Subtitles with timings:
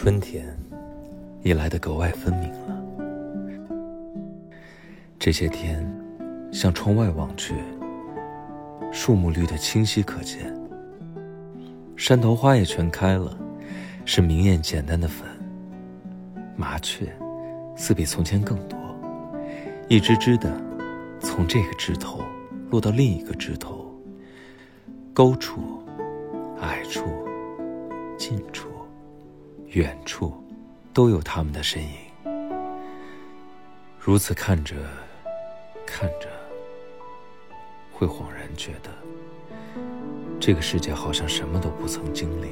[0.00, 0.46] 春天
[1.42, 2.80] 已来得格外分明了。
[5.18, 5.84] 这些天，
[6.52, 7.52] 向窗外望去，
[8.92, 10.56] 树木绿得清晰可见，
[11.96, 13.36] 山头花也全开了，
[14.04, 15.28] 是明艳简单的粉。
[16.54, 17.12] 麻雀
[17.76, 18.78] 似比从前更多，
[19.88, 20.62] 一只只的
[21.18, 22.20] 从这个枝头
[22.70, 23.92] 落到另一个枝头，
[25.12, 25.60] 高处、
[26.60, 27.02] 矮处、
[28.16, 28.67] 近处。
[29.72, 30.32] 远处，
[30.94, 31.90] 都有他们的身影。
[33.98, 34.74] 如此看着，
[35.86, 36.26] 看着，
[37.92, 38.90] 会恍然觉得，
[40.40, 42.48] 这个世界好像什么都不曾经历，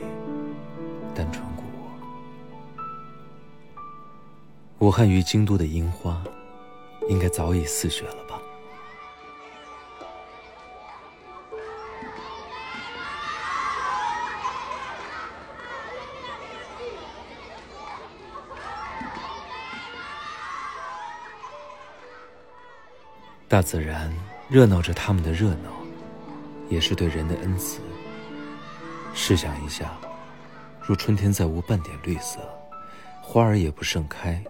[1.14, 1.64] 单纯过
[4.78, 4.86] 我。
[4.86, 6.22] 武汉与京都的樱花，
[7.08, 8.25] 应该早已似雪了
[23.56, 24.12] 大自然
[24.50, 25.70] 热闹着他们的热闹，
[26.68, 27.80] 也是对人的恩赐。
[29.14, 29.96] 试想一下，
[30.78, 32.38] 若春天再无半点绿色，
[33.22, 34.44] 花儿也不盛开，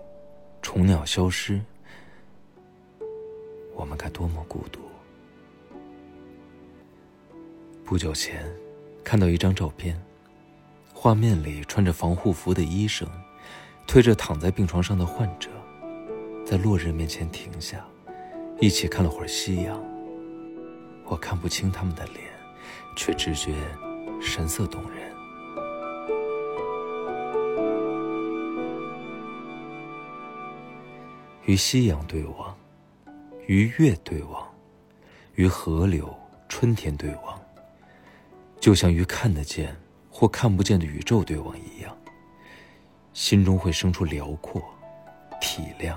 [0.61, 1.61] 虫鸟消失，
[3.77, 4.81] 我们该多么孤独！
[7.85, 8.45] 不久前，
[9.05, 9.97] 看到一张照片，
[10.93, 13.09] 画面里穿着防护服的医生，
[13.87, 15.49] 推着躺在病床上的患者，
[16.45, 17.87] 在落日面前停下。
[18.59, 19.79] 一起看了会儿夕阳，
[21.05, 22.25] 我看不清他们的脸，
[22.97, 23.53] 却直觉
[24.21, 25.15] 神色动人。
[31.45, 32.57] 与夕阳对望，
[33.47, 34.45] 与月对望，
[35.35, 36.13] 与河流、
[36.49, 37.39] 春天对望，
[38.59, 39.77] 就像与看得见
[40.11, 41.97] 或看不见的宇宙对望一样，
[43.13, 44.63] 心中会生出辽阔、
[45.43, 45.95] 体谅。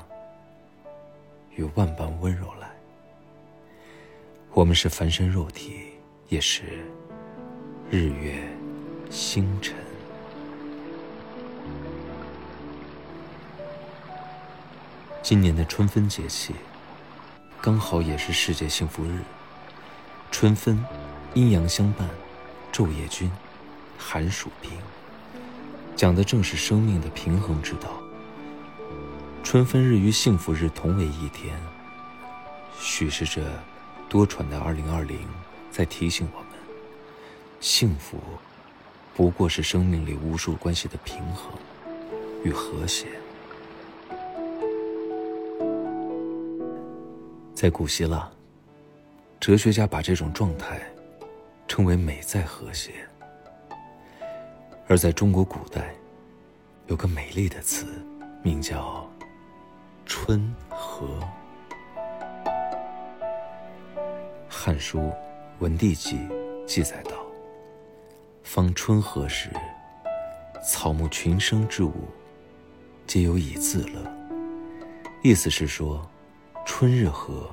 [1.59, 2.72] 与万般温柔来，
[4.53, 5.90] 我们是凡身肉体，
[6.30, 6.64] 也是
[7.90, 8.42] 日月
[9.09, 9.75] 星辰。
[15.22, 16.56] 今年的春分节气，
[17.62, 19.20] 刚好也是世界幸福日。
[20.31, 20.81] 春分，
[21.34, 22.08] 阴阳相伴，
[22.72, 23.30] 昼夜均，
[23.97, 24.72] 寒暑平，
[25.94, 27.90] 讲的正是生命的平衡之道。
[29.44, 31.59] 春分日与幸福日同为一天，
[32.77, 33.41] 许是这
[34.07, 35.17] 多舛的二零二零
[35.72, 36.50] 在提醒我们：
[37.59, 38.19] 幸福
[39.16, 41.51] 不过是生命里无数关系的平衡
[42.44, 43.07] 与和谐。
[47.55, 48.29] 在古希腊，
[49.39, 50.79] 哲学家把这种状态
[51.67, 52.91] 称为“美在和谐”；
[54.88, 55.95] 而在中国古代，
[56.85, 57.88] 有个美丽的词，
[58.44, 59.09] 名叫。
[60.09, 61.06] 春和，
[64.50, 65.00] 《汉书·
[65.59, 66.18] 文帝纪》
[66.66, 67.12] 记载道
[68.42, 69.52] ：“方春和时，
[70.66, 71.94] 草木群生之物，
[73.06, 74.02] 皆有以自乐。”
[75.22, 76.03] 意思是说，
[76.66, 77.47] 春日和，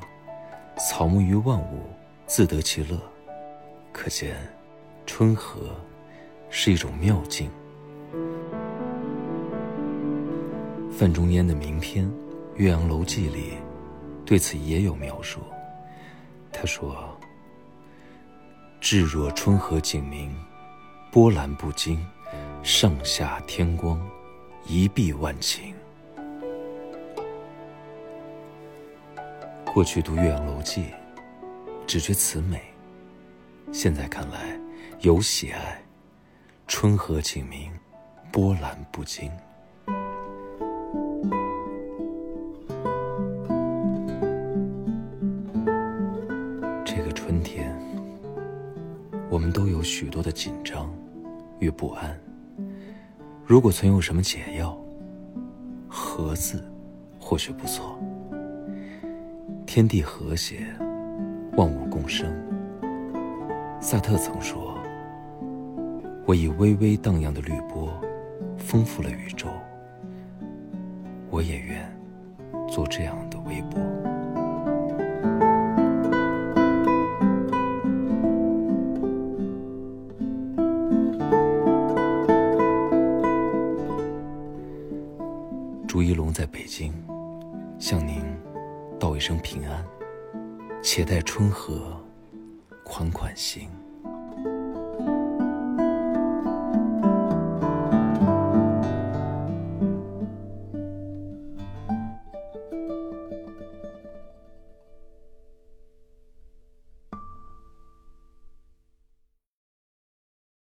[0.78, 1.82] 草木与万物
[2.26, 2.98] 自得其乐。
[3.92, 4.34] 可见，
[5.04, 5.60] 春和
[6.48, 7.50] 是一种妙境。
[10.90, 12.10] 范仲淹的名篇。
[12.56, 13.52] 《岳阳楼记》里
[14.24, 15.40] 对此也有描述。
[16.50, 17.14] 他说
[18.80, 20.34] ：“至若春和景明，
[21.12, 22.02] 波澜不惊，
[22.62, 24.00] 上下天光，
[24.66, 25.74] 一碧万顷。”
[29.66, 30.84] 过去读《岳阳楼记》，
[31.86, 32.58] 只觉词美；
[33.70, 34.58] 现在看来，
[35.00, 35.82] 有喜爱。
[36.66, 37.70] 春和景明，
[38.32, 39.30] 波澜不惊。
[49.86, 50.92] 许多的紧张
[51.60, 52.18] 与不安。
[53.46, 54.76] 如果存有什么解药，
[55.88, 56.68] 和字
[57.20, 57.96] 或许不错。
[59.64, 60.66] 天地和谐，
[61.56, 62.26] 万物共生。
[63.80, 64.76] 萨特曾说
[66.26, 67.88] ：“我以微微荡漾的绿波，
[68.58, 69.46] 丰富了宇宙。”
[71.30, 71.88] 我也愿
[72.68, 73.80] 做这样的微波。
[86.36, 86.92] 在北京，
[87.78, 88.22] 向您
[89.00, 89.82] 道一声平安，
[90.82, 91.98] 且待春和
[92.84, 93.70] 款款行。